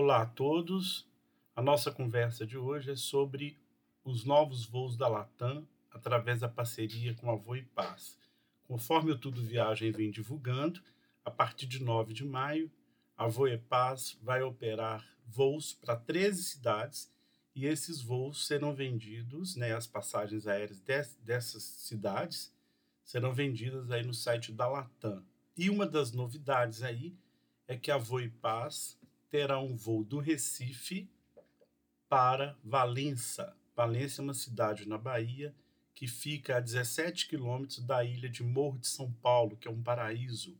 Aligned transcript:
Olá 0.00 0.22
a 0.22 0.26
todos. 0.26 1.04
A 1.56 1.60
nossa 1.60 1.90
conversa 1.90 2.46
de 2.46 2.56
hoje 2.56 2.92
é 2.92 2.94
sobre 2.94 3.58
os 4.04 4.24
novos 4.24 4.64
voos 4.64 4.96
da 4.96 5.08
Latam 5.08 5.66
através 5.90 6.38
da 6.38 6.48
parceria 6.48 7.16
com 7.16 7.28
a 7.28 7.34
Voe 7.34 7.62
Paz. 7.74 8.16
Conforme 8.62 9.10
o 9.10 9.18
Tudo 9.18 9.42
Viagem 9.42 9.90
vem 9.90 10.12
divulgando, 10.12 10.80
a 11.24 11.32
partir 11.32 11.66
de 11.66 11.82
9 11.82 12.14
de 12.14 12.24
maio, 12.24 12.70
a 13.16 13.26
Voe 13.26 13.58
Paz 13.58 14.16
vai 14.22 14.40
operar 14.40 15.04
voos 15.26 15.72
para 15.72 15.96
13 15.96 16.44
cidades 16.44 17.12
e 17.52 17.66
esses 17.66 18.00
voos 18.00 18.46
serão 18.46 18.72
vendidos, 18.72 19.56
né, 19.56 19.74
as 19.74 19.88
passagens 19.88 20.46
aéreas 20.46 20.80
dessas 21.24 21.64
cidades 21.64 22.54
serão 23.02 23.32
vendidas 23.32 23.90
aí 23.90 24.04
no 24.04 24.14
site 24.14 24.52
da 24.52 24.68
Latam. 24.68 25.24
E 25.56 25.68
uma 25.68 25.84
das 25.84 26.12
novidades 26.12 26.84
aí 26.84 27.16
é 27.66 27.76
que 27.76 27.90
a 27.90 27.98
Voe 27.98 28.28
Paz 28.28 28.96
terá 29.30 29.60
um 29.60 29.76
voo 29.76 30.04
do 30.04 30.18
Recife 30.18 31.08
para 32.08 32.56
Valença. 32.64 33.56
Valença 33.76 34.22
é 34.22 34.24
uma 34.24 34.34
cidade 34.34 34.88
na 34.88 34.98
Bahia 34.98 35.54
que 35.94 36.06
fica 36.06 36.56
a 36.56 36.60
17 36.60 37.28
quilômetros 37.28 37.80
da 37.80 38.04
ilha 38.04 38.28
de 38.28 38.42
Morro 38.42 38.78
de 38.78 38.86
São 38.86 39.10
Paulo, 39.14 39.56
que 39.56 39.66
é 39.66 39.70
um 39.70 39.82
paraíso. 39.82 40.56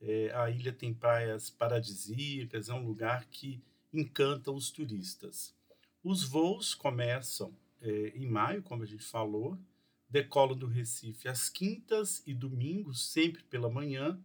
É, 0.00 0.32
a 0.34 0.48
ilha 0.50 0.72
tem 0.72 0.94
praias 0.94 1.50
paradisíacas, 1.50 2.68
é 2.68 2.74
um 2.74 2.84
lugar 2.84 3.26
que 3.26 3.62
encanta 3.92 4.52
os 4.52 4.70
turistas. 4.70 5.54
Os 6.02 6.22
voos 6.22 6.74
começam 6.74 7.52
é, 7.80 8.12
em 8.14 8.26
maio, 8.26 8.62
como 8.62 8.84
a 8.84 8.86
gente 8.86 9.04
falou, 9.04 9.58
decolam 10.08 10.56
do 10.56 10.66
Recife 10.66 11.28
às 11.28 11.48
quintas 11.48 12.22
e 12.26 12.32
domingos, 12.32 13.10
sempre 13.10 13.42
pela 13.44 13.68
manhã, 13.68 14.20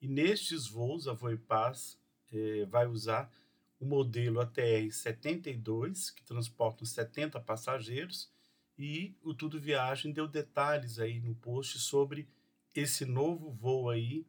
e 0.00 0.08
nestes 0.08 0.66
voos 0.66 1.06
a 1.06 1.12
Voipaz 1.12 1.98
é, 2.32 2.64
vai 2.66 2.86
usar 2.86 3.30
o 3.78 3.86
modelo 3.86 4.40
ATR 4.40 4.90
72, 4.90 6.10
que 6.10 6.22
transporta 6.22 6.84
70 6.84 7.40
passageiros, 7.40 8.30
e 8.78 9.14
o 9.22 9.34
Tudo 9.34 9.60
Viagem 9.60 10.12
deu 10.12 10.28
detalhes 10.28 10.98
aí 10.98 11.20
no 11.20 11.34
post 11.34 11.78
sobre 11.78 12.28
esse 12.74 13.04
novo 13.04 13.50
voo 13.50 13.90
aí, 13.90 14.26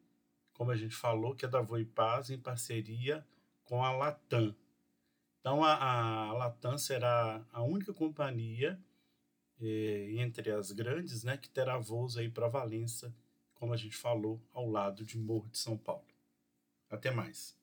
como 0.53 0.71
a 0.71 0.75
gente 0.75 0.95
falou, 0.95 1.35
que 1.35 1.45
é 1.45 1.47
da 1.47 1.61
Voipaz 1.61 2.29
em 2.29 2.37
parceria 2.37 3.25
com 3.63 3.83
a 3.83 3.91
Latam. 3.91 4.55
Então 5.39 5.63
a, 5.63 5.75
a 5.75 6.33
Latam 6.33 6.77
será 6.77 7.45
a 7.51 7.63
única 7.63 7.93
companhia 7.93 8.79
eh, 9.59 10.13
entre 10.17 10.51
as 10.51 10.71
grandes, 10.71 11.23
né, 11.23 11.37
que 11.37 11.49
terá 11.49 11.77
voos 11.77 12.17
aí 12.17 12.29
para 12.29 12.47
Valença, 12.47 13.13
como 13.53 13.73
a 13.73 13.77
gente 13.77 13.95
falou, 13.95 14.41
ao 14.53 14.69
lado 14.69 15.05
de 15.05 15.17
Morro 15.17 15.49
de 15.49 15.57
São 15.57 15.77
Paulo. 15.77 16.07
Até 16.89 17.11
mais. 17.11 17.60